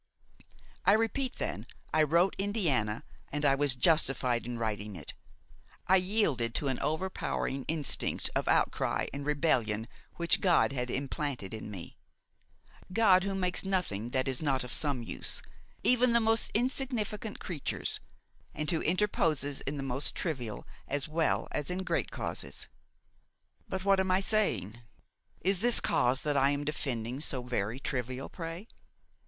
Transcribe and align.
I 0.83 0.93
repeat 0.93 1.35
then, 1.35 1.67
I 1.93 2.01
wrote 2.01 2.33
Indiana, 2.39 3.03
and 3.31 3.45
I 3.45 3.53
was 3.53 3.75
justified 3.75 4.47
in 4.47 4.57
writing 4.57 4.95
it; 4.95 5.13
I 5.85 5.97
yielded 5.97 6.55
to 6.55 6.69
an 6.69 6.79
overpowering 6.79 7.65
instinct 7.67 8.27
of 8.35 8.47
outcry 8.47 9.05
and 9.13 9.27
rebellion 9.27 9.87
which 10.15 10.41
God 10.41 10.71
had 10.71 10.89
implanted 10.89 11.53
in 11.53 11.69
me, 11.69 11.97
God 12.91 13.23
who 13.25 13.35
makes 13.35 13.63
nothing 13.63 14.09
that 14.09 14.27
is 14.27 14.41
not 14.41 14.63
of 14.63 14.73
some 14.73 15.03
use, 15.03 15.43
even 15.83 16.13
the 16.13 16.19
most 16.19 16.49
insignificant 16.55 17.37
creatures, 17.39 17.99
and 18.55 18.71
who 18.71 18.81
interposes 18.81 19.61
in 19.61 19.77
the 19.77 19.83
most 19.83 20.15
trivial 20.15 20.65
as 20.87 21.07
well 21.07 21.47
as 21.51 21.69
in 21.69 21.83
great 21.83 22.09
causes. 22.09 22.67
But 23.69 23.85
what 23.85 23.99
am 23.99 24.09
I 24.09 24.21
saying? 24.21 24.81
is 25.41 25.59
this 25.59 25.79
cause 25.79 26.21
that 26.21 26.35
I 26.35 26.49
am 26.49 26.63
defending 26.65 27.21
so 27.21 27.43
very 27.43 27.79
trivial, 27.79 28.29
pray? 28.29 28.67